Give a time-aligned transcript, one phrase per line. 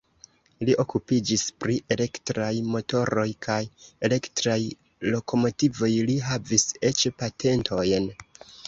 [0.67, 3.59] Li okupiĝis pri elektraj motoroj kaj
[4.11, 4.59] elektraj
[5.13, 8.15] lokomotivoj, li havis eĉ patentojn.